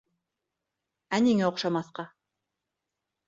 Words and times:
Ә 1.17 1.19
ниңә 1.27 1.45
оҡшамаҫҡа? 1.49 2.05